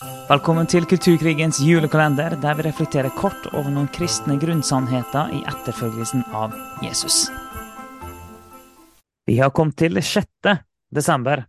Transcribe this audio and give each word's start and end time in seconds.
Velkommen 0.00 0.64
til 0.64 0.86
Kulturkrigens 0.88 1.58
julekalender, 1.60 2.32
der 2.40 2.54
vi 2.56 2.64
reflekterer 2.64 3.12
kort 3.12 3.50
over 3.52 3.66
noen 3.68 3.88
kristne 3.92 4.38
grunnsannheter 4.40 5.28
i 5.36 5.40
etterfølgelsen 5.44 6.22
av 6.32 6.54
Jesus. 6.80 7.26
Vi 9.28 9.36
har 9.36 9.52
kommet 9.52 9.76
til 9.76 10.00
6. 10.00 10.54
desember, 10.96 11.42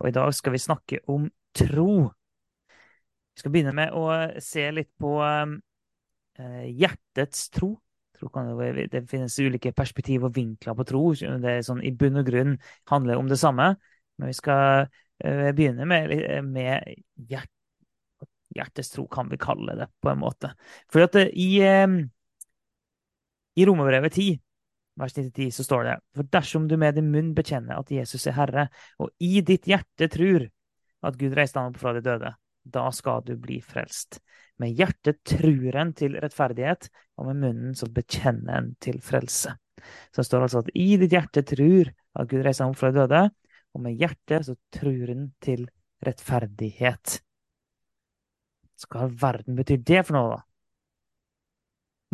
og 0.00 0.08
i 0.08 0.14
dag 0.16 0.32
skal 0.38 0.54
vi 0.54 0.60
snakke 0.62 1.02
om 1.04 1.26
tro. 1.52 2.06
Vi 2.08 3.42
skal 3.42 3.52
begynne 3.52 3.76
med 3.76 3.92
å 3.92 4.06
se 4.40 4.64
litt 4.72 4.94
på 4.96 5.12
uh, 5.20 6.64
hjertets 6.64 7.44
tro. 7.52 7.74
Det 8.16 9.04
finnes 9.12 9.36
ulike 9.36 9.74
perspektiv 9.76 10.24
og 10.24 10.32
vinkler 10.40 10.80
på 10.80 10.88
tro. 10.88 11.04
Det 11.12 11.52
er 11.58 11.60
sånn, 11.68 11.84
I 11.84 11.92
bunn 11.92 12.24
og 12.24 12.32
grunn 12.32 12.56
handler 12.88 13.20
om 13.20 13.28
det 13.28 13.36
samme. 13.44 13.74
Men 14.16 14.32
vi 14.32 14.40
skal 14.40 14.88
uh, 14.88 15.52
begynne 15.52 15.84
med, 15.92 16.16
med 16.48 17.04
hjert 17.28 17.52
hjertestro, 18.56 19.06
kan 19.10 19.28
vi 19.30 19.38
kalle 19.40 19.76
det, 19.78 19.88
på 20.02 20.12
en 20.12 20.20
måte. 20.20 20.52
For 20.92 21.04
at 21.04 21.16
eh, 21.20 21.32
i, 21.32 21.62
i 23.58 23.66
Romerbrevet 23.66 24.14
10, 24.14 24.38
vers 24.98 25.14
90, 25.14 25.50
så 25.54 25.64
står 25.64 25.84
det 25.86 25.96
For 26.16 26.30
dersom 26.32 26.68
du 26.68 26.76
med 26.80 26.98
din 26.98 27.10
munn 27.12 27.34
bekjenner 27.36 27.78
at 27.78 27.92
Jesus 27.92 28.26
er 28.26 28.38
Herre, 28.38 28.68
og 28.98 29.12
i 29.22 29.40
ditt 29.46 29.68
hjerte 29.70 30.10
tror 30.12 30.48
at 31.06 31.18
Gud 31.18 31.36
reiste 31.38 31.60
ham 31.60 31.72
opp 31.72 31.80
fra 31.80 31.94
de 31.94 32.02
døde, 32.02 32.32
da 32.68 32.88
skal 32.94 33.22
du 33.26 33.36
bli 33.40 33.60
frelst. 33.64 34.18
Med 34.58 34.74
hjertet 34.74 35.20
tror 35.28 35.76
en 35.78 35.92
til 35.96 36.18
rettferdighet, 36.18 36.88
og 37.18 37.30
med 37.30 37.42
munnen 37.44 37.76
så 37.78 37.86
bekjenner 37.94 38.58
en 38.58 38.72
til 38.82 38.98
frelse. 39.04 39.54
Så 40.10 40.22
det 40.22 40.26
står 40.26 40.46
altså 40.46 40.64
at 40.64 40.72
i 40.74 40.88
ditt 40.98 41.14
hjerte 41.14 41.44
tror 41.46 41.92
at 42.18 42.30
Gud 42.30 42.42
reiste 42.42 42.66
ham 42.66 42.74
opp 42.74 42.80
fra 42.80 42.90
de 42.90 43.04
døde, 43.04 43.22
og 43.76 43.84
med 43.84 43.98
hjertet 44.00 44.48
så 44.48 44.56
tror 44.74 45.14
en 45.14 45.28
til 45.44 45.68
rettferdighet. 46.04 47.20
Hva 48.86 49.08
i 49.08 49.16
verden 49.20 49.58
betyr 49.58 49.80
det 49.82 50.04
for 50.06 50.18
noe, 50.18 50.36
da? 50.36 50.42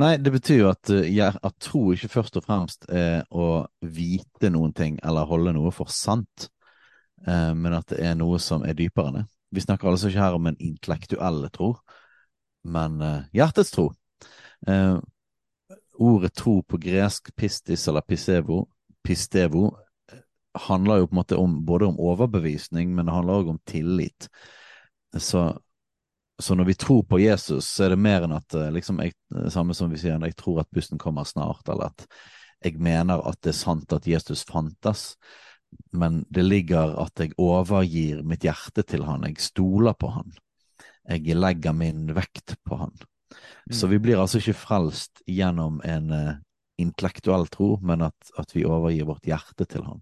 Nei, 0.02 0.16
det 0.18 0.32
betyr 0.34 0.58
jo 0.58 0.70
at, 0.72 0.90
eh, 0.90 1.20
at, 1.22 1.54
tro 1.62 1.92
ikke 1.94 2.10
først 2.10 2.38
og 2.40 2.46
fremst 2.48 2.88
er 2.90 3.22
å 3.30 3.66
vite 3.78 4.50
noen 4.50 4.72
ting 4.74 4.96
eller 5.06 5.28
holde 5.30 5.52
noe 5.54 5.70
for 5.74 5.92
sant, 5.92 6.48
eh, 7.26 7.52
men 7.54 7.76
at 7.76 7.92
det 7.92 8.00
er 8.02 8.16
noe 8.18 8.40
som 8.42 8.64
er 8.66 8.74
dypere 8.74 9.12
enn 9.12 9.20
det. 9.20 9.24
Vi 9.54 9.62
snakker 9.62 9.92
altså 9.92 10.10
ikke 10.10 10.24
her 10.24 10.34
om 10.34 10.48
en 10.50 10.58
intellektuell 10.58 11.44
tro, 11.54 11.76
men 12.66 12.98
eh, 13.06 13.28
hjertets 13.38 13.70
tro. 13.74 13.92
Ordet 15.94 16.32
tro 16.34 16.56
på 16.66 16.78
gresk, 16.82 17.30
pistis 17.38 17.86
eller 17.86 18.02
pisevo, 18.02 18.64
pistevo, 19.06 19.68
handler 20.66 21.02
jo 21.02 21.06
på 21.06 21.14
en 21.14 21.20
måte 21.20 21.38
om, 21.38 21.54
både 21.66 21.86
om 21.86 22.00
overbevisning, 22.02 22.90
men 22.94 23.06
det 23.06 23.14
handler 23.14 23.44
også 23.44 23.54
om 23.54 23.62
tillit. 23.70 24.28
Så 25.22 25.44
så 26.42 26.54
når 26.54 26.64
vi 26.64 26.74
tror 26.74 27.02
på 27.06 27.18
Jesus, 27.22 27.66
så 27.66 27.86
er 27.86 27.94
det 27.94 28.02
mer 28.02 28.26
enn 28.26 28.34
at 28.34 28.56
eh, 28.58 28.70
liksom, 28.74 29.00
jeg, 29.04 29.14
eh, 29.34 29.48
samme 29.54 29.76
som 29.76 29.92
vi 29.92 30.00
sier, 30.00 30.18
jeg 30.18 30.38
tror 30.38 30.62
at 30.64 30.70
bussen 30.74 31.00
kommer 31.00 31.26
snart, 31.28 31.66
eller 31.70 31.92
at 31.92 32.06
jeg 32.64 32.80
mener 32.82 33.22
at 33.28 33.38
det 33.44 33.52
er 33.52 33.60
sant 33.60 33.92
at 33.92 34.06
Jesus 34.08 34.44
fantes, 34.48 35.14
men 35.94 36.22
det 36.30 36.44
ligger 36.46 36.94
at 37.02 37.20
jeg 37.20 37.34
overgir 37.40 38.22
mitt 38.26 38.46
hjerte 38.46 38.84
til 38.86 39.04
han, 39.06 39.26
jeg 39.28 39.42
stoler 39.42 39.96
på 39.98 40.10
han, 40.14 40.32
jeg 41.10 41.36
legger 41.36 41.76
min 41.76 42.08
vekt 42.16 42.56
på 42.64 42.78
han. 42.80 42.94
Mm. 43.34 43.74
Så 43.76 43.90
vi 43.90 43.98
blir 44.00 44.20
altså 44.20 44.40
ikke 44.40 44.56
frelst 44.56 45.20
gjennom 45.28 45.80
en 45.84 46.12
uh, 46.14 46.36
intellektuell 46.80 47.46
tro, 47.52 47.74
men 47.82 48.06
at, 48.06 48.30
at, 48.38 48.54
vi 48.56 48.64
overgir 48.64 49.08
vårt 49.08 49.26
hjerte 49.28 49.66
til 49.68 49.84
han. 49.86 50.00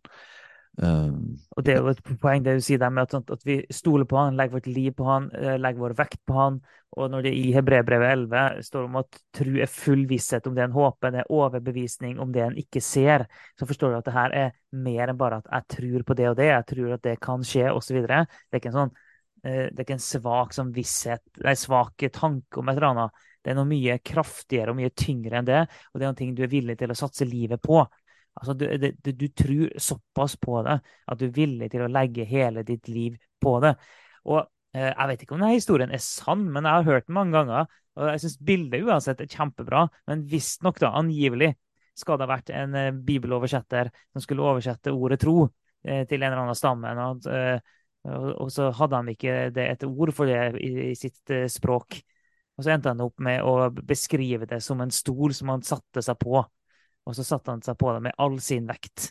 Um, 0.80 1.36
og 1.52 1.64
Det 1.66 1.74
er 1.74 1.82
jo 1.82 1.90
et 1.90 1.98
poeng 2.20 2.44
det 2.44 2.54
du 2.56 2.62
sier 2.64 2.80
der 2.80 2.92
med 2.94 3.04
at, 3.04 3.30
at, 3.30 3.42
vi 3.44 3.58
stoler 3.68 4.06
på 4.08 4.16
han, 4.16 4.38
legger 4.38 4.56
vårt 4.56 4.70
liv 4.72 4.94
på 4.96 5.04
han, 5.04 5.28
eh, 5.36 5.58
legger 5.60 5.82
vår 5.84 5.94
vekt 5.98 6.22
på 6.26 6.36
han. 6.38 6.60
Og 6.96 7.10
når 7.12 7.26
det 7.26 7.32
i 7.36 7.52
Hebrebrevet 7.52 8.12
11 8.12 8.62
står 8.64 8.88
om 8.88 8.96
at 9.00 9.20
tru 9.36 9.52
er 9.60 9.70
full 9.70 10.06
visshet 10.08 10.46
om 10.48 10.56
det 10.56 10.64
en 10.64 10.74
håper, 10.76 11.12
det 11.12 11.22
er 11.22 11.32
overbevisning 11.32 12.18
om 12.20 12.32
det 12.32 12.44
en 12.44 12.58
ikke 12.60 12.82
ser, 12.84 13.26
så 13.58 13.68
forstår 13.68 13.92
du 13.92 13.98
at 13.98 14.08
det 14.08 14.16
her 14.16 14.36
er 14.42 14.52
mer 14.72 15.12
enn 15.12 15.20
bare 15.20 15.40
at 15.42 15.48
jeg 15.50 15.68
tror 15.76 16.06
på 16.08 16.16
det 16.18 16.28
og 16.30 16.36
det, 16.40 16.50
jeg 16.50 16.68
tror 16.72 16.96
at 16.96 17.06
det 17.08 17.16
kan 17.20 17.44
skje, 17.48 17.68
osv. 17.72 18.00
Det 18.04 18.20
er 18.20 18.60
ikke 18.60 18.72
en 18.72 18.78
sånn 18.80 18.94
eh, 19.44 19.68
det 19.68 19.76
er 19.76 19.86
ikke 19.86 19.98
en 19.98 20.06
svak 20.08 20.56
sånn 20.56 20.72
visshet, 20.76 21.24
nei, 21.44 21.56
svak 21.56 22.08
tanke 22.12 22.60
om 22.60 22.72
et 22.72 22.80
eller 22.80 22.90
annet. 22.92 23.28
Det 23.42 23.50
er 23.50 23.58
noe 23.58 23.66
mye 23.66 23.96
kraftigere 24.06 24.70
og 24.70 24.78
mye 24.78 24.92
tyngre 24.94 25.40
enn 25.40 25.48
det, 25.48 25.64
og 25.92 25.98
det 25.98 26.06
er 26.06 26.12
noe 26.12 26.36
du 26.36 26.44
er 26.46 26.52
villig 26.52 26.76
til 26.78 26.92
å 26.94 26.96
satse 26.96 27.26
livet 27.26 27.60
på. 27.64 27.80
Altså, 28.38 28.54
du, 28.56 28.64
du, 29.04 29.12
du, 29.12 29.26
tror 29.28 29.72
såpass 29.78 30.36
på 30.40 30.62
det 30.66 30.78
at 30.82 31.20
du 31.20 31.26
er 31.28 31.34
villig 31.36 31.68
til 31.72 31.84
å 31.84 31.90
legge 31.92 32.24
hele 32.28 32.64
ditt 32.66 32.88
liv 32.88 33.18
på 33.42 33.58
det. 33.64 33.74
Og 34.24 34.40
eh, 34.74 34.88
Jeg 34.88 35.08
vet 35.10 35.24
ikke 35.24 35.36
om 35.36 35.42
denne 35.42 35.58
historien 35.58 35.92
er 35.92 36.02
sann, 36.02 36.46
men 36.52 36.64
jeg 36.64 36.80
har 36.80 36.88
hørt 36.88 37.08
den 37.08 37.18
mange 37.18 37.36
ganger. 37.36 37.68
og 37.98 38.08
Jeg 38.14 38.22
syns 38.24 38.38
bildet 38.40 38.86
uansett 38.88 39.20
er 39.20 39.30
kjempebra, 39.30 39.84
men 40.08 40.24
visstnok, 40.30 40.80
da, 40.80 40.94
angivelig, 40.98 41.52
skal 41.98 42.16
det 42.16 42.24
ha 42.24 42.32
vært 42.32 42.54
en 42.56 42.78
eh, 42.78 42.94
bibeloversetter 43.04 43.92
som 44.14 44.24
skulle 44.24 44.46
oversette 44.48 44.94
ordet 44.96 45.20
tro 45.20 45.36
eh, 45.84 46.06
til 46.08 46.22
en 46.22 46.30
eller 46.30 46.44
annen 46.46 46.58
stamme. 46.58 46.94
Og, 47.04 47.28
eh, 47.28 47.58
og, 48.08 48.48
så 48.50 48.70
hadde 48.74 49.02
han 49.02 49.12
ikke 49.12 49.36
det 49.54 49.68
et 49.74 49.84
ord 49.86 50.14
for 50.16 50.30
det 50.30 50.56
i, 50.62 50.72
i 50.90 50.96
sitt 50.98 51.30
eh, 51.34 51.46
språk. 51.52 52.00
Og 52.56 52.64
så 52.64 52.72
endte 52.74 52.92
han 52.92 53.04
opp 53.04 53.20
med 53.22 53.44
å 53.44 53.68
beskrive 53.72 54.48
det 54.48 54.60
som 54.64 54.80
en 54.82 54.92
stol 54.92 55.32
som 55.36 55.52
han 55.54 55.64
satte 55.66 56.02
seg 56.04 56.18
på. 56.20 56.42
Og 57.08 57.16
så 57.18 57.24
satte 57.26 57.50
han 57.50 57.62
seg 57.64 57.78
på 57.80 57.90
det 57.94 58.04
med 58.06 58.18
all 58.22 58.38
sin 58.42 58.68
vekt. 58.68 59.10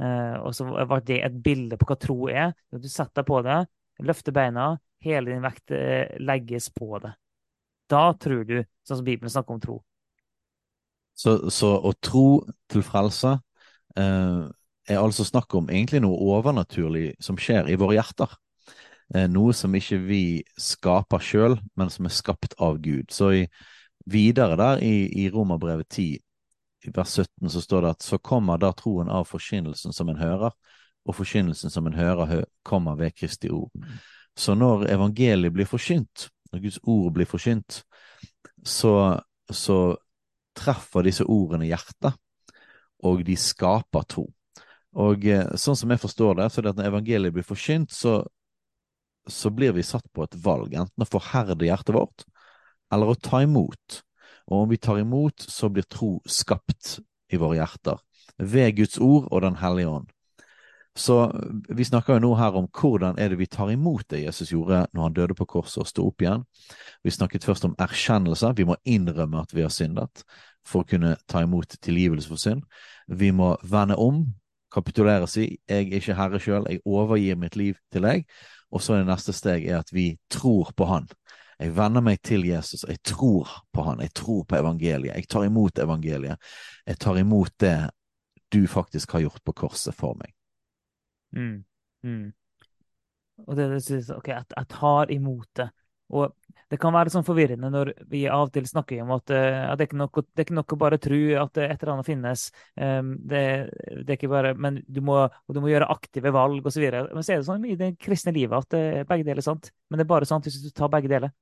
Eh, 0.00 0.36
og 0.40 0.54
så 0.56 0.66
var 0.68 1.02
det 1.04 1.20
et 1.24 1.36
bilde 1.44 1.76
på 1.80 1.88
hva 1.90 1.98
tro 2.00 2.18
er. 2.32 2.54
Du 2.72 2.88
setter 2.88 3.20
deg 3.20 3.28
på 3.28 3.42
det, 3.44 3.58
løfter 4.06 4.34
beina, 4.36 4.72
hele 5.04 5.34
din 5.34 5.44
vekt 5.44 5.74
eh, 5.76 6.16
legges 6.20 6.70
på 6.72 6.98
det. 7.02 7.12
Da 7.90 8.10
tror 8.20 8.44
du, 8.48 8.60
sånn 8.86 9.00
som 9.00 9.06
Bibelen 9.06 9.32
snakker 9.32 9.56
om 9.56 9.62
tro. 9.62 9.78
Så, 11.18 11.36
så 11.52 11.74
å 11.84 11.92
tro 12.00 12.26
til 12.70 12.84
frelse 12.86 13.34
eh, 13.98 14.44
er 14.88 15.00
altså 15.00 15.26
snakk 15.26 15.52
om 15.58 15.68
egentlig 15.68 16.00
noe 16.04 16.16
overnaturlig 16.38 17.12
som 17.20 17.36
skjer 17.40 17.68
i 17.68 17.76
våre 17.80 17.98
hjerter. 17.98 18.32
Eh, 19.14 19.26
noe 19.28 19.52
som 19.56 19.74
ikke 19.76 19.98
vi 20.06 20.22
skaper 20.60 21.20
sjøl, 21.24 21.58
men 21.76 21.92
som 21.92 22.08
er 22.08 22.14
skapt 22.14 22.56
av 22.62 22.80
Gud. 22.80 23.10
Så 23.12 23.32
i, 23.42 23.44
videre 24.08 24.56
der 24.56 24.84
i, 24.86 24.94
i 25.24 25.28
Romerbrevet 25.34 25.90
10 25.90 26.22
i 26.86 26.92
vers 26.94 27.16
17 27.18 27.50
så 27.52 27.60
står 27.60 27.82
det 27.82 27.90
at 27.94 28.04
så 28.04 28.18
kommer 28.18 28.60
da 28.60 28.72
troen 28.76 29.10
av 29.12 29.26
forkynnelsen 29.28 29.92
som 29.92 30.08
en 30.08 30.20
hører, 30.20 30.54
og 31.08 31.16
forkynnelsen 31.16 31.72
som 31.72 31.86
en 31.88 31.96
hører, 31.96 32.44
kommer 32.66 32.96
ved 32.96 33.14
Kristi 33.16 33.50
ord. 33.52 33.72
Så 34.36 34.54
når 34.54 34.86
evangeliet 34.92 35.52
blir 35.52 35.68
forkynt, 35.68 36.28
når 36.52 36.64
Guds 36.64 36.80
ord 36.82 37.12
blir 37.16 37.28
forkynt, 37.28 37.82
så, 38.64 39.20
så 39.50 39.78
treffer 40.56 41.06
disse 41.06 41.24
ordene 41.24 41.68
hjertet, 41.68 42.16
og 43.06 43.24
de 43.24 43.36
skaper 43.38 44.04
tro. 44.08 44.26
Og 45.00 45.24
eh, 45.30 45.54
sånn 45.60 45.78
som 45.78 45.92
jeg 45.92 46.02
forstår 46.02 46.40
det, 46.40 46.50
så 46.50 46.60
er 46.60 46.66
det 46.66 46.74
at 46.74 46.80
når 46.80 46.90
evangeliet 46.90 47.36
blir 47.36 47.46
forkynt, 47.46 47.94
så, 47.94 48.20
så 49.30 49.52
blir 49.54 49.74
vi 49.76 49.86
satt 49.86 50.06
på 50.12 50.26
et 50.26 50.36
valg, 50.42 50.74
enten 50.74 51.04
å 51.04 51.08
forherde 51.08 51.68
hjertet 51.68 51.94
vårt, 51.96 52.26
eller 52.92 53.12
å 53.12 53.18
ta 53.18 53.42
imot. 53.44 54.00
Og 54.50 54.64
om 54.64 54.70
vi 54.70 54.78
tar 54.82 54.98
imot, 54.98 55.40
så 55.40 55.70
blir 55.70 55.86
tro 55.86 56.18
skapt 56.26 56.98
i 57.30 57.38
våre 57.38 57.60
hjerter 57.60 58.00
ved 58.40 58.76
Guds 58.76 58.98
ord 58.98 59.28
og 59.30 59.42
Den 59.42 59.56
hellige 59.60 59.88
ånd. 59.88 60.08
Så 60.96 61.30
vi 61.68 61.84
snakker 61.86 62.16
jo 62.16 62.24
nå 62.24 62.30
her 62.34 62.56
om 62.58 62.66
hvordan 62.66 63.18
er 63.18 63.30
det 63.30 63.38
vi 63.38 63.46
tar 63.46 63.70
imot 63.70 64.08
det 64.10 64.24
Jesus 64.24 64.50
gjorde 64.50 64.82
når 64.92 65.02
han 65.02 65.14
døde 65.14 65.36
på 65.38 65.46
korset 65.46 65.84
og 65.84 65.88
sto 65.88 66.06
opp 66.08 66.22
igjen. 66.22 66.42
Vi 67.06 67.14
snakket 67.14 67.46
først 67.46 67.64
om 67.64 67.76
erkjennelse. 67.78 68.50
Vi 68.58 68.66
må 68.66 68.76
innrømme 68.84 69.40
at 69.40 69.54
vi 69.54 69.62
har 69.62 69.70
syndet 69.70 70.24
for 70.66 70.82
å 70.82 70.88
kunne 70.90 71.14
ta 71.30 71.44
imot 71.46 71.78
tilgivelse 71.78 72.28
for 72.28 72.42
synd. 72.42 72.66
Vi 73.06 73.30
må 73.30 73.54
vende 73.62 73.96
om, 73.96 74.26
kapitulere 74.72 75.26
si 75.26 75.58
'jeg 75.68 75.92
er 75.92 76.00
ikke 76.00 76.14
herre 76.14 76.38
sjøl, 76.38 76.66
jeg 76.68 76.80
overgir 76.84 77.36
mitt 77.36 77.56
liv 77.56 77.74
til 77.92 78.02
deg'. 78.02 78.24
Og 78.72 78.80
så 78.80 78.94
er 78.94 78.98
det 78.98 79.06
neste 79.06 79.32
steg 79.32 79.66
er 79.66 79.78
at 79.78 79.92
vi 79.92 80.18
tror 80.30 80.72
på 80.76 80.84
Han. 80.84 81.08
Jeg 81.60 81.74
venner 81.76 82.00
meg 82.00 82.22
til 82.24 82.46
Jesus, 82.48 82.86
jeg 82.88 83.02
tror 83.04 83.50
på 83.72 83.84
han, 83.84 84.00
jeg 84.00 84.14
tror 84.16 84.46
på 84.48 84.56
evangeliet. 84.56 85.12
Jeg 85.12 85.28
tar 85.28 85.44
imot 85.44 85.78
evangeliet. 85.82 86.52
Jeg 86.88 87.00
tar 87.04 87.18
imot 87.20 87.52
det 87.60 87.76
du 88.50 88.62
faktisk 88.66 89.12
har 89.12 89.26
gjort 89.26 89.44
på 89.44 89.52
korset 89.64 89.94
for 89.94 90.16
meg. 90.16 90.32
Mm. 91.36 91.58
Mm. 92.02 92.30
Og 93.44 93.56
det, 93.56 93.68
det 93.76 94.00
OK, 94.14 94.32
jeg, 94.32 94.64
tar 94.72 95.12
imot 95.12 95.50
det. 95.60 95.68
Og 96.10 96.32
det 96.70 96.78
kan 96.82 96.94
være 96.94 97.12
sånn 97.12 97.26
forvirrende 97.26 97.68
når 97.70 97.92
vi 98.10 98.24
av 98.26 98.48
og 98.48 98.54
til 98.54 98.64
snakker 98.66 99.02
om 99.04 99.12
at, 99.14 99.30
uh, 99.30 99.68
at 99.70 99.78
det, 99.78 99.90
er 99.90 100.00
nok, 100.00 100.22
det, 100.24 100.40
er 100.40 100.48
ikke 100.48 100.56
nok, 100.58 100.74
å 100.74 100.80
bare 100.80 100.98
tro 101.02 101.20
at 101.44 101.60
et 101.60 101.76
eller 101.76 101.92
annet 101.92 102.08
finnes. 102.08 102.46
Um, 102.74 103.12
det, 103.20 103.44
det, 103.92 104.08
er 104.08 104.16
ikke 104.16 104.32
bare, 104.32 104.54
Men 104.58 104.80
du 104.88 105.02
må, 105.06 105.20
du 105.46 105.60
må 105.62 105.70
gjøre 105.70 105.92
aktive 105.92 106.32
valg 106.34 106.66
osv. 106.66 106.88
Men 106.88 107.20
så 107.20 107.36
er 107.36 107.44
det 107.44 107.50
sånn 107.52 107.68
i 107.68 107.78
det 107.78 107.92
kristne 108.00 108.34
livet 108.34 108.64
at 108.64 108.80
uh, 108.80 109.04
begge 109.12 109.28
deler 109.28 109.44
er 109.44 109.50
sant. 109.50 109.70
Men 109.90 110.00
det 110.00 110.08
er 110.08 110.12
bare 110.16 110.30
sant 110.32 110.48
hvis 110.48 110.58
du 110.64 110.72
tar 110.72 110.90
begge 110.90 111.12
deler. 111.12 111.36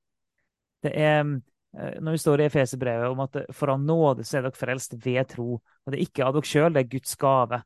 Det 0.83 0.91
er 0.95 1.19
eh, 1.21 1.97
når 1.99 2.15
vi 2.15 2.21
står 2.23 2.41
i 2.41 2.47
Efeserbrevet 2.49 3.09
om 3.11 3.19
at 3.25 3.41
for 3.55 3.73
av 3.73 3.81
nåde 3.83 4.25
så 4.27 4.39
er 4.39 4.47
dere 4.47 4.57
frelst 4.57 4.95
ved 5.05 5.27
tro. 5.33 5.57
Og 5.59 5.91
det 5.91 5.99
er 5.99 6.05
ikke 6.05 6.25
av 6.27 6.37
dere 6.37 6.49
sjøl, 6.49 6.71
det 6.73 6.85
er 6.85 6.93
Guds 6.93 7.15
gave. 7.19 7.61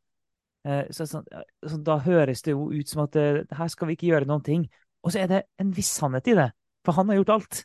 Eh, 0.68 0.86
så, 0.96 1.06
så, 1.08 1.22
så, 1.68 1.78
da 1.84 2.00
høres 2.06 2.42
det 2.46 2.56
jo 2.56 2.70
ut 2.72 2.90
som 2.90 3.04
at 3.06 3.16
eh, 3.20 3.44
her 3.58 3.72
skal 3.72 3.90
vi 3.90 3.98
ikke 3.98 4.10
gjøre 4.14 4.30
noen 4.30 4.44
ting. 4.46 4.66
Og 5.04 5.12
så 5.14 5.24
er 5.24 5.32
det 5.32 5.44
en 5.60 5.72
viss 5.76 5.92
sannhet 6.00 6.28
i 6.32 6.38
det. 6.40 6.50
For 6.86 6.96
han 6.98 7.12
har 7.12 7.20
gjort 7.22 7.34
alt. 7.38 7.64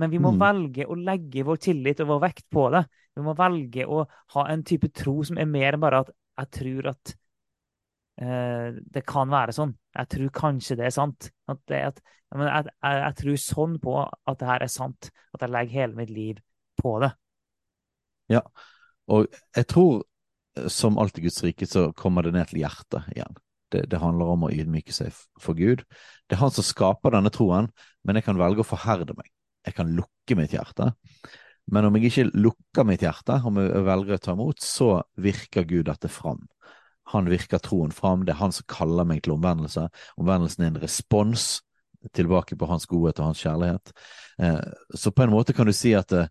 Men 0.00 0.10
vi 0.10 0.18
må 0.18 0.32
Mm. 0.34 0.40
velge 0.40 0.86
å 0.90 0.96
legge 0.98 1.44
vår 1.46 1.58
tillit 1.62 2.00
og 2.02 2.08
vår 2.08 2.20
vekt 2.24 2.46
på 2.50 2.70
det. 2.74 2.86
Vi 3.14 3.22
må 3.22 3.34
velge 3.38 3.84
å 3.86 4.06
ha 4.34 4.46
en 4.50 4.64
type 4.66 4.88
tro 4.90 5.20
som 5.22 5.38
er 5.38 5.46
mer 5.46 5.76
enn 5.76 5.80
bare 5.84 6.00
at 6.02 6.10
jeg 6.40 6.50
tror 6.58 6.88
at 6.90 7.12
det 8.14 9.02
kan 9.08 9.26
være 9.32 9.54
sånn. 9.56 9.72
Jeg 9.96 10.10
tror 10.12 10.28
kanskje 10.36 10.76
det 10.78 10.84
er 10.86 10.92
sant. 10.94 11.26
At 11.50 11.58
det, 11.70 11.80
at, 11.88 11.96
jeg, 12.30 12.70
jeg, 12.70 12.98
jeg 13.00 13.16
tror 13.20 13.40
sånn 13.42 13.74
på 13.82 13.96
at 14.04 14.38
det 14.38 14.48
her 14.48 14.64
er 14.66 14.70
sant. 14.70 15.10
At 15.34 15.42
jeg 15.42 15.54
legger 15.54 15.80
hele 15.82 15.98
mitt 15.98 16.12
liv 16.14 16.38
på 16.78 16.96
det. 17.02 17.10
Ja, 18.32 18.40
og 19.12 19.28
jeg 19.56 19.68
tror 19.70 20.04
eh, 20.56 20.68
som 20.72 20.98
alt 21.00 21.18
i 21.18 21.24
Guds 21.26 21.42
rike 21.44 21.68
så 21.68 21.90
kommer 21.96 22.24
det 22.24 22.34
ned 22.36 22.50
til 22.50 22.62
hjertet 22.64 23.10
igjen. 23.14 23.40
Det, 23.74 23.86
det 23.90 24.00
handler 24.00 24.34
om 24.34 24.46
å 24.46 24.52
ydmyke 24.54 24.94
seg 24.94 25.14
for 25.42 25.58
Gud. 25.58 25.82
Det 26.28 26.36
er 26.36 26.44
han 26.44 26.54
som 26.54 26.66
skaper 26.66 27.16
denne 27.16 27.32
troen, 27.34 27.70
men 28.06 28.18
jeg 28.18 28.26
kan 28.28 28.38
velge 28.38 28.62
å 28.62 28.68
forherde 28.68 29.16
meg. 29.18 29.30
Jeg 29.64 29.76
kan 29.78 29.90
lukke 29.96 30.36
mitt 30.38 30.54
hjerte. 30.54 30.92
Men 31.72 31.88
om 31.88 31.96
jeg 31.96 32.10
ikke 32.10 32.26
lukker 32.44 32.86
mitt 32.86 33.02
hjerte, 33.02 33.40
om 33.48 33.58
jeg 33.60 33.84
velger 33.86 34.18
å 34.18 34.22
ta 34.22 34.34
imot, 34.36 34.60
så 34.62 34.88
virker 35.20 35.66
Gud 35.68 35.88
dette 35.88 36.10
fram. 36.12 36.42
Han 37.12 37.28
virker 37.28 37.60
troen 37.62 37.92
fram. 37.92 38.24
Det 38.24 38.34
er 38.34 38.40
han 38.40 38.54
som 38.54 38.66
kaller 38.70 39.06
meg 39.08 39.24
til 39.24 39.36
omvendelse. 39.36 39.88
Omvendelsen 40.20 40.64
er 40.64 40.72
en 40.72 40.82
respons 40.82 41.58
tilbake 42.16 42.56
på 42.56 42.68
hans 42.68 42.86
godhet 42.88 43.20
og 43.20 43.30
hans 43.32 43.42
kjærlighet. 43.44 43.92
Eh, 44.42 44.60
så 44.94 45.12
på 45.12 45.24
en 45.24 45.32
måte 45.32 45.56
kan 45.56 45.68
du 45.68 45.72
si 45.76 45.94
at 45.96 46.08
det, 46.12 46.26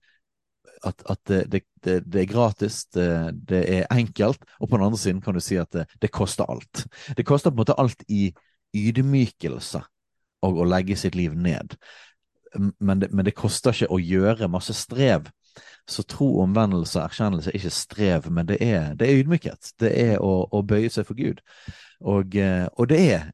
at, 0.83 1.03
at 1.09 1.19
det, 1.27 1.63
det, 1.83 2.01
det, 2.05 2.21
er 2.21 2.27
gratis, 2.27 2.83
det, 2.91 3.07
det 3.47 3.61
er 3.71 3.85
enkelt, 3.91 4.41
og 4.59 4.69
på 4.69 4.77
den 4.77 4.85
andre 4.85 4.99
siden 4.99 5.21
kan 5.23 5.33
du 5.33 5.39
si 5.39 5.55
at 5.55 5.71
det, 5.71 6.11
koster 6.11 6.49
alt. 6.51 6.85
Det 7.17 7.25
koster 7.25 7.51
på 7.51 7.55
en 7.55 7.63
måte 7.63 7.79
alt 7.79 8.03
i 8.11 8.33
ydmykelse 8.75 9.79
og 10.43 10.59
å 10.59 10.67
legge 10.67 10.97
sitt 10.99 11.15
liv 11.15 11.35
ned. 11.39 11.77
Men 12.79 12.99
det, 13.01 13.13
men 13.15 13.31
koster 13.35 13.73
ikke 13.73 13.93
å 13.95 14.01
gjøre 14.01 14.51
masse 14.51 14.75
strev. 14.77 15.29
Så 15.89 16.03
tro, 16.07 16.29
omvendelse 16.43 17.01
erkjennelse 17.01 17.51
er 17.51 17.57
ikke 17.59 17.73
strev, 17.73 18.29
men 18.31 18.47
det 18.49 18.59
er, 18.63 18.93
det 18.99 19.09
er 19.09 19.21
ydmykhet. 19.21 19.73
Det 19.79 19.91
er 19.99 20.15
å, 20.23 20.47
å 20.51 20.63
bøye 20.63 20.91
seg 20.93 21.07
for 21.07 21.19
Gud. 21.19 21.43
Og, 21.99 22.35
eh, 22.35 22.65
og 22.77 22.89
det, 22.91 23.01
er, 23.13 23.27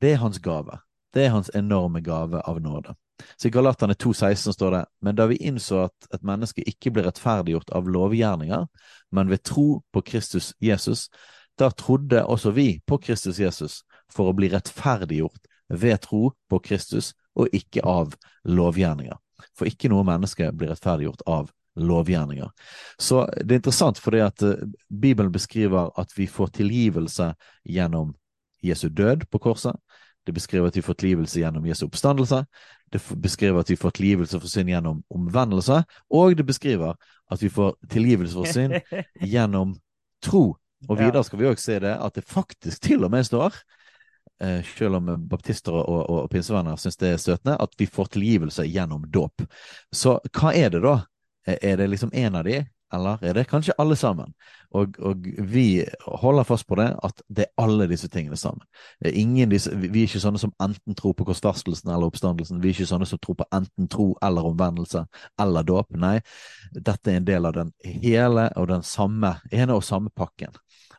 det 0.00 0.14
er 0.14 0.22
hans 0.24 0.40
gave. 0.42 0.80
Det 1.14 1.26
er 1.26 1.34
hans 1.34 1.50
enorme 1.54 2.02
gave 2.04 2.40
av 2.46 2.60
nåde. 2.62 2.94
Så 3.36 3.48
I 3.48 3.50
Galaterne 3.50 3.94
2,16 3.94 4.52
står 4.52 4.70
det 4.70 4.84
Men 5.00 5.16
da 5.16 5.26
vi 5.28 5.36
innså 5.36 5.84
at 5.84 6.14
et 6.14 6.22
menneske 6.24 6.64
ikke 6.66 6.92
blir 6.94 7.04
rettferdiggjort 7.08 7.72
av 7.76 7.88
lovgjerninger, 7.88 8.66
men 9.12 9.30
ved 9.30 9.44
tro 9.44 9.82
på 9.92 10.00
Kristus 10.00 10.54
Jesus, 10.60 11.08
da 11.58 11.70
trodde 11.70 12.24
også 12.24 12.54
vi 12.56 12.80
på 12.86 12.98
Kristus 12.98 13.40
Jesus 13.40 13.82
for 14.12 14.30
å 14.30 14.36
bli 14.36 14.48
rettferdiggjort 14.52 15.50
ved 15.68 16.00
tro 16.06 16.30
på 16.48 16.60
Kristus 16.64 17.12
og 17.36 17.52
ikke 17.54 17.84
av 17.86 18.16
lovgjerninger. 18.44 19.16
For 19.56 19.70
ikke 19.70 19.90
noe 19.92 20.06
menneske 20.06 20.50
blir 20.52 20.72
rettferdiggjort 20.72 21.24
av 21.30 21.50
lovgjerninger. 21.80 22.50
Så 22.98 23.24
det 23.36 23.54
er 23.54 23.60
interessant 23.60 24.00
fordi 24.02 24.22
at 24.24 24.42
eh, 24.42 24.66
Bibelen 24.88 25.32
beskriver 25.32 25.92
at 26.00 26.12
vi 26.18 26.26
får 26.26 26.54
tilgivelse 26.60 27.32
gjennom 27.64 28.14
Jesu 28.62 28.88
død 28.88 29.28
på 29.30 29.38
korset. 29.38 29.76
Det 30.26 30.34
beskriver 30.36 30.68
at 30.68 30.76
vi 30.76 30.84
får 30.84 30.98
tilgivelse 31.00 31.40
gjennom 31.40 31.66
Jesu 31.66 31.86
oppstandelse. 31.86 32.44
Det 32.92 33.00
beskriver 33.22 33.62
at 33.62 33.70
vi 33.70 33.76
får 33.76 33.90
tilgivelse 33.96 34.40
for 34.40 34.52
synd 34.52 34.68
gjennom 34.68 35.02
omvendelse. 35.10 35.82
Og 36.10 36.36
det 36.36 36.46
beskriver 36.46 36.98
at 37.30 37.42
vi 37.42 37.48
får 37.48 37.76
tilgivelse 37.90 38.34
for 38.34 38.50
synd 38.50 38.76
gjennom 39.32 39.76
tro. 40.22 40.56
Og 40.88 40.98
videre 40.98 41.24
skal 41.24 41.40
vi 41.40 41.48
òg 41.48 41.60
se 41.60 41.78
det 41.80 41.92
at 41.96 42.16
det 42.16 42.24
faktisk 42.28 42.82
til 42.82 43.04
og 43.04 43.12
med 43.12 43.24
står, 43.28 43.56
selv 44.76 44.96
om 45.00 45.12
baptister 45.28 45.72
og, 45.76 45.88
og, 45.88 46.10
og 46.10 46.30
pinsevenner 46.32 46.76
syns 46.80 46.96
det 47.00 47.14
er 47.14 47.20
støtende, 47.20 47.56
at 47.60 47.74
vi 47.78 47.86
får 47.86 48.12
tilgivelse 48.16 48.64
gjennom 48.68 49.04
dåp. 49.12 49.44
Så 49.92 50.18
hva 50.32 50.54
er 50.56 50.70
det 50.74 50.84
da? 50.86 51.00
Eh, 51.46 51.58
Er 51.62 51.76
det 51.76 51.90
liksom 51.90 52.10
en 52.12 52.34
av 52.34 52.44
de, 52.44 52.62
eller 52.92 53.22
er 53.22 53.34
det 53.34 53.46
kanskje 53.48 53.74
alle 53.78 53.96
sammen? 53.96 54.32
Og, 54.74 54.96
og 54.98 55.26
vi 55.38 55.84
holder 56.06 56.46
fast 56.46 56.66
på 56.66 56.74
det, 56.78 56.88
at 57.02 57.22
det 57.28 57.44
er 57.44 57.62
alle 57.62 57.86
disse 57.90 58.08
tingene 58.08 58.36
sammen. 58.36 58.64
Ingen 59.04 59.50
disse, 59.50 59.70
vi 59.74 60.02
er 60.02 60.08
ikke 60.08 60.22
sånne 60.22 60.38
som 60.42 60.52
enten 60.62 60.94
tror 60.98 61.14
på 61.18 61.26
korsfestelsen 61.28 61.90
eller 61.90 62.10
oppstandelsen. 62.10 62.60
Vi 62.62 62.70
er 62.70 62.74
ikke 62.74 62.88
sånne 62.90 63.06
som 63.06 63.18
tror 63.22 63.38
på 63.42 63.48
enten 63.54 63.88
tro 63.90 64.08
eller 64.22 64.46
omvendelse 64.46 65.04
eller 65.42 65.66
dåp. 65.66 65.94
Nei, 65.98 66.16
dette 66.74 67.12
er 67.12 67.20
en 67.20 67.28
del 67.28 67.46
av 67.46 67.54
den 67.60 67.72
hele 67.84 68.48
og 68.56 68.70
den 68.70 68.82
samme, 68.86 69.36
ene 69.52 69.78
og 69.78 69.86
samme 69.86 70.10
pakken 70.14 70.54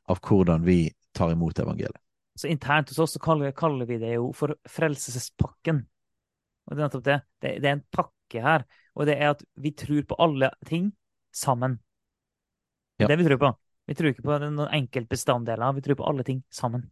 av 0.08 0.20
hvordan 0.24 0.64
vi 0.68 0.86
tar 1.16 1.32
imot 1.36 1.60
evangeliet. 1.60 2.00
Så 2.42 2.50
internt 2.50 2.90
hos 2.90 3.00
oss 3.00 3.14
så 3.14 3.22
kaller, 3.22 3.52
kaller 3.54 3.86
vi 3.86 4.00
det 4.02 4.16
jo 4.16 4.32
for 4.34 4.56
frelsespakken. 4.70 5.84
Og 6.66 6.74
det 6.74 6.80
er 6.80 6.88
nettopp 6.88 7.04
det. 7.06 7.18
det. 7.44 7.52
Det 7.62 7.70
er 7.70 7.76
en 7.78 7.84
pakke 7.94 8.42
her. 8.42 8.66
Og 8.98 9.06
det 9.06 9.18
er 9.20 9.36
at 9.36 9.44
vi 9.62 9.74
tror 9.78 10.08
på 10.10 10.18
alle 10.26 10.50
ting 10.66 10.88
sammen. 11.36 11.78
Det 12.98 13.06
er 13.06 13.14
det 13.14 13.20
vi 13.22 13.28
tror 13.30 13.42
på. 13.44 13.52
Vi 13.90 13.98
tror 13.98 14.12
ikke 14.12 14.26
på 14.26 14.40
noen 14.42 14.74
enkeltbestanddeler. 14.80 15.78
Vi 15.78 15.86
tror 15.86 16.00
på 16.00 16.08
alle 16.10 16.26
ting 16.26 16.42
sammen. 16.54 16.88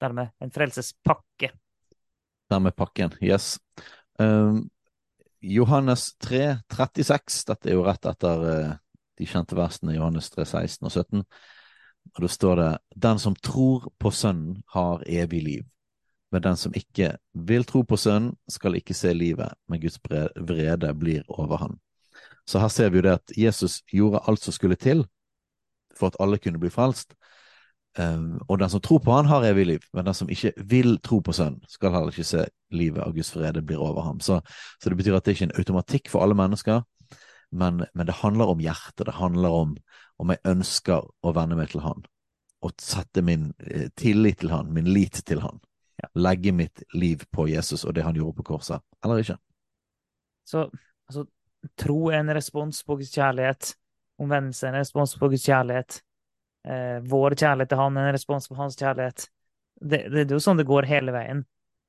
Dermed 0.00 0.32
en 0.40 0.52
frelsespakke. 0.52 1.52
Dermed 2.52 2.76
pakken. 2.76 3.12
Yes. 3.20 3.58
Um, 4.20 4.66
Johannes 5.40 6.14
3, 6.22 6.62
36. 6.72 7.44
Dette 7.48 7.70
er 7.70 7.76
jo 7.76 7.84
rett 7.84 8.08
etter 8.08 8.44
uh, 8.44 8.74
de 9.20 9.28
kjente 9.28 9.56
versene 9.58 9.96
Johannes 9.96 10.32
3, 10.32 10.48
16 10.48 10.88
og 10.88 10.96
17. 10.96 11.26
Og 12.14 12.22
da 12.22 12.28
står 12.28 12.56
det 12.60 12.70
Den 13.02 13.18
som 13.18 13.34
tror 13.34 13.88
på 13.98 14.10
Sønnen, 14.10 14.62
har 14.72 15.02
evig 15.06 15.42
liv. 15.42 15.64
Men 16.32 16.42
den 16.42 16.56
som 16.56 16.74
ikke 16.74 17.16
vil 17.32 17.64
tro 17.64 17.82
på 17.82 17.96
Sønnen, 17.96 18.34
skal 18.48 18.76
ikke 18.76 18.94
se 18.94 19.12
livet, 19.14 19.52
men 19.68 19.80
Guds 19.80 20.00
vrede 20.36 20.94
blir 20.94 21.22
over 21.28 21.56
han. 21.56 21.78
Så 22.46 22.58
her 22.58 22.68
ser 22.68 22.90
vi 22.90 22.98
jo 22.98 23.06
det 23.06 23.18
at 23.18 23.36
Jesus 23.36 23.82
gjorde 23.92 24.22
alt 24.28 24.42
som 24.42 24.52
skulle 24.52 24.76
til 24.76 25.04
for 25.96 26.06
at 26.06 26.18
alle 26.20 26.38
kunne 26.38 26.60
bli 26.60 26.70
frelst. 26.70 27.14
Um, 27.98 28.40
og 28.48 28.58
den 28.60 28.70
som 28.70 28.80
tror 28.80 28.98
på 28.98 29.12
han, 29.12 29.26
har 29.26 29.44
evig 29.48 29.66
liv, 29.66 29.84
men 29.96 30.04
den 30.04 30.14
som 30.14 30.28
ikke 30.28 30.52
vil 30.68 30.98
tro 31.00 31.22
på 31.24 31.32
Sønnen, 31.32 31.62
skal 31.68 31.94
heller 31.94 32.12
ikke 32.12 32.28
se 32.28 32.44
livet 32.70 33.00
av 33.00 33.14
Guds 33.16 33.32
vrede 33.36 33.62
blir 33.64 33.80
over 33.80 34.02
ham. 34.04 34.20
Så, 34.20 34.40
så 34.82 34.90
det 34.90 34.98
betyr 34.98 35.16
at 35.16 35.24
det 35.24 35.32
ikke 35.32 35.46
er 35.46 35.48
en 35.48 35.58
automatikk 35.62 36.10
for 36.12 36.22
alle 36.22 36.36
mennesker, 36.36 36.82
men, 37.58 37.84
men 37.92 38.08
det 38.08 38.20
handler 38.22 38.52
om 38.52 38.60
hjertet. 38.62 39.06
Det 39.08 39.16
handler 39.18 39.54
om 39.54 39.76
om 40.16 40.32
jeg 40.32 40.42
ønsker 40.48 41.04
å 41.04 41.32
venne 41.36 41.58
meg 41.58 41.72
til 41.72 41.82
Han, 41.84 42.04
og 42.64 42.76
sette 42.80 43.22
min 43.24 43.50
eh, 43.60 43.88
tillit 43.98 44.40
til 44.42 44.52
Han, 44.54 44.72
min 44.72 44.88
lit 44.88 45.20
til 45.28 45.42
Han. 45.44 45.60
Ja. 46.00 46.10
Legge 46.20 46.52
mitt 46.52 46.82
liv 46.96 47.24
på 47.32 47.46
Jesus 47.48 47.86
og 47.86 47.94
det 47.96 48.04
han 48.04 48.16
gjorde 48.18 48.36
på 48.42 48.50
korset, 48.52 48.84
eller 49.04 49.22
ikke. 49.22 49.38
Så 50.44 50.66
altså, 51.08 51.24
tro 51.80 52.10
er 52.10 52.20
en 52.20 52.34
respons 52.36 52.82
på 52.84 52.98
Guds 53.00 53.14
kjærlighet. 53.16 53.70
Omvendelse 54.20 54.66
er 54.66 54.74
en 54.74 54.82
respons 54.82 55.16
på 55.16 55.30
Guds 55.32 55.46
kjærlighet. 55.48 56.02
Eh, 56.68 56.98
vår 57.00 57.36
kjærlighet 57.40 57.72
til 57.72 57.80
Han 57.80 57.96
er 57.96 58.10
en 58.10 58.16
respons 58.16 58.48
på 58.48 58.58
Hans 58.58 58.76
kjærlighet. 58.76 59.28
Det, 59.76 60.02
det, 60.08 60.26
det 60.26 60.30
er 60.30 60.36
jo 60.36 60.44
sånn 60.44 60.60
det 60.60 60.68
går 60.68 60.88
hele 60.88 61.16
veien. 61.16 61.44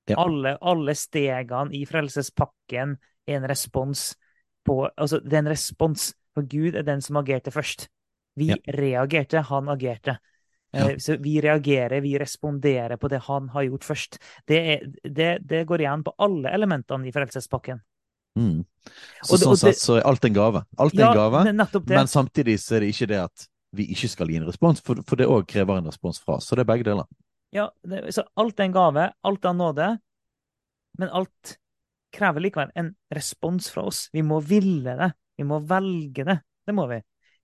Ja. 0.08 0.22
Alle, 0.24 0.56
alle 0.64 0.96
stegene 0.96 1.76
i 1.76 1.84
frelsespakken 1.88 2.96
er 3.28 3.42
en 3.42 3.48
respons 3.52 4.14
på 4.68 4.82
Altså, 4.98 5.20
det 5.24 5.34
er 5.34 5.44
en 5.46 5.52
respons, 5.54 6.10
for 6.36 6.44
Gud 6.52 6.76
er 6.76 6.84
den 6.88 7.02
som 7.02 7.18
agerte 7.22 7.52
først. 7.56 7.88
Vi 8.38 8.52
Ja. 8.52 8.56
reagerte, 8.76 9.42
han 9.48 9.70
agerte. 9.74 10.18
Eh, 10.74 10.84
Ja. 10.92 10.98
Så 11.00 11.16
vi 11.24 11.40
reagerer, 11.42 12.02
vi 12.04 12.18
responderer 12.20 12.98
på 13.00 13.10
det 13.10 13.22
han 13.26 13.48
har 13.50 13.64
gjort 13.64 13.84
først. 13.88 14.18
Det, 14.46 14.58
er, 14.60 14.86
det, 15.04 15.30
det 15.48 15.66
går 15.68 15.80
igjen 15.86 16.04
på 16.04 16.14
alle 16.20 16.52
elementene 16.54 17.08
i 17.08 17.12
frelsespakken. 17.16 17.80
Mm. 18.38 18.66
Så 19.24 19.34
Og 19.34 19.40
sånn 19.40 19.48
og 19.54 19.56
det- 19.58 19.76
sett 19.76 19.82
så 19.82 19.98
er 19.98 20.06
alt 20.06 20.26
en 20.26 20.34
gave. 20.34 20.66
Alt 20.78 20.94
Ja, 20.94 21.08
en 21.12 21.18
gave, 21.18 21.44
men 21.88 22.08
samtidig 22.08 22.60
så 22.60 22.76
er 22.76 22.80
det 22.82 22.90
ikke 22.94 23.08
det 23.08 23.18
at 23.24 23.48
vi 23.74 23.88
ikke 23.88 24.08
skal 24.10 24.28
gi 24.28 24.36
en 24.38 24.46
respons, 24.46 24.80
for, 24.82 24.96
for 25.08 25.16
det 25.16 25.26
òg 25.28 25.48
krever 25.48 25.78
en 25.78 25.86
respons 25.88 26.20
fra 26.20 26.36
oss. 26.36 26.46
Så 26.48 26.56
det 26.56 26.62
er 26.68 26.74
begge 26.76 26.84
deler. 26.86 27.06
Ja, 27.52 27.70
det, 27.88 28.14
så 28.14 28.24
alt 28.38 28.60
er 28.60 28.64
en 28.66 28.74
gave, 28.74 29.12
alt 29.24 29.46
er 29.46 29.54
nåde, 29.54 30.00
men 31.00 31.10
alt 31.10 31.58
krever 32.14 32.44
likevel 32.44 32.74
en 32.76 32.92
respons 33.14 33.70
fra 33.74 33.88
oss. 33.90 34.08
Vi 34.14 34.24
må 34.26 34.40
ville 34.46 34.96
det. 35.00 35.12
Vi 35.38 35.46
må 35.48 35.60
velge 35.68 36.26
det. 36.28 36.40
Det 36.68 36.76
må 36.76 36.88
vi. 36.92 37.02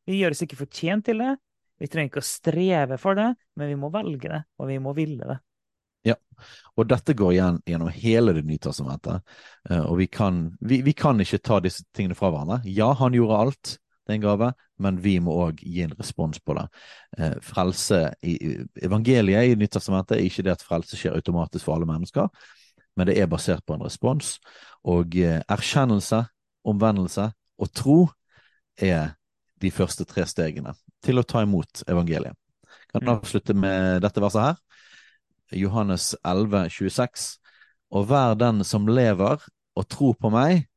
Vi 0.07 0.19
gjør 0.19 0.35
oss 0.35 0.43
ikke 0.45 0.59
fortjent 0.59 1.05
til 1.07 1.23
det. 1.23 1.33
Vi 1.81 1.89
trenger 1.91 2.11
ikke 2.11 2.23
å 2.23 2.27
streve 2.27 2.99
for 3.01 3.17
det, 3.17 3.33
men 3.59 3.71
vi 3.71 3.79
må 3.79 3.89
velge 3.93 4.29
det, 4.31 4.43
og 4.59 4.69
vi 4.69 4.77
må 4.83 4.93
ville 4.95 5.27
det. 5.27 5.39
Ja, 6.03 6.17
Og 6.75 6.89
dette 6.91 7.15
går 7.15 7.31
igjen 7.31 7.59
gjennom 7.65 7.91
hele 7.95 8.33
Det 8.35 8.43
nye 8.43 8.59
testamentet. 8.59 9.23
Eh, 9.69 9.83
og 9.85 9.97
vi 10.01 10.07
kan, 10.11 10.49
vi, 10.59 10.81
vi 10.83 10.93
kan 10.93 11.19
ikke 11.23 11.39
ta 11.39 11.61
disse 11.63 11.85
tingene 11.95 12.17
fra 12.19 12.31
hverandre. 12.33 12.59
Ja, 12.67 12.89
han 12.99 13.15
gjorde 13.15 13.39
alt, 13.39 13.77
det 14.03 14.11
er 14.11 14.17
en 14.17 14.25
gave, 14.25 14.49
men 14.83 14.99
vi 14.99 15.15
må 15.23 15.35
òg 15.45 15.63
gi 15.63 15.85
en 15.85 15.95
respons 15.95 16.41
på 16.43 16.57
det. 16.57 16.65
Eh, 17.17 17.37
frelse 17.43 18.01
i 18.27 18.35
Evangeliet 18.83 19.53
i 19.53 19.55
Nytestamentet 19.59 20.17
er 20.17 20.27
ikke 20.27 20.43
det 20.43 20.57
at 20.57 20.65
frelse 20.67 20.99
skjer 20.99 21.15
automatisk 21.15 21.69
for 21.69 21.77
alle 21.77 21.87
mennesker, 21.87 22.27
men 22.97 23.07
det 23.09 23.17
er 23.21 23.27
basert 23.31 23.63
på 23.65 23.73
en 23.77 23.83
respons. 23.85 24.37
Og 24.85 25.15
eh, 25.17 25.41
erkjennelse, 25.49 26.23
omvendelse 26.65 27.31
og 27.59 27.71
tro 27.75 27.97
er 28.77 29.15
de 29.61 29.71
første 29.71 30.05
tre 30.05 30.25
stegene 30.27 30.73
til 31.03 31.19
å 31.19 31.23
ta 31.27 31.41
imot 31.45 31.83
evangeliet. 31.87 32.35
Kan 32.93 33.03
Mm. 33.03 33.09
avslutte 33.15 33.53
med 33.57 34.01
dette 34.03 34.21
verset 34.21 34.41
her. 34.41 34.55
Johannes 35.57 36.15
11, 36.25 36.69
26. 36.69 37.39
Og 37.93 38.05
hver 38.09 38.35
den 38.37 38.63
som 38.63 38.87
lever 38.87 39.41
og 39.75 39.87
tror 39.89 40.13
på 40.19 40.29
meg, 40.33 40.67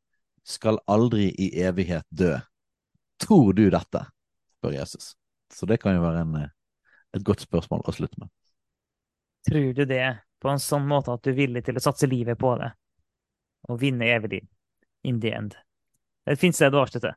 skal 0.47 0.79
aldri 0.89 1.31
i 1.43 1.51
evighet 1.61 2.05
dø. 2.15 2.37
Tror 3.21 3.53
du 3.57 3.69
dette? 3.71 4.05
spør 4.59 4.73
Jesus. 4.77 5.15
Så 5.53 5.67
det 5.67 5.81
kan 5.81 5.95
jo 5.97 6.03
være 6.05 6.21
en, 6.23 6.37
et 7.15 7.25
godt 7.25 7.41
spørsmål 7.45 7.83
å 7.85 7.93
slutte 7.93 8.21
med. 8.21 8.29
Tror 9.49 9.73
du 9.75 9.85
det 9.85 10.03
på 10.43 10.51
en 10.53 10.63
sånn 10.63 10.87
måte 10.89 11.15
at 11.15 11.25
du 11.25 11.33
er 11.33 11.39
villig 11.41 11.65
til 11.67 11.79
å 11.79 11.83
satse 11.85 12.09
livet 12.11 12.39
på 12.39 12.55
det 12.61 12.73
og 13.67 13.81
vinne 13.81 14.09
evig 14.15 14.31
liv 14.37 14.49
in 15.09 15.21
the 15.21 15.33
end? 15.35 15.57
Det 16.27 16.39
fins 16.41 16.59
det 16.59 16.71
du 16.75 16.81
avslutter. 16.81 17.15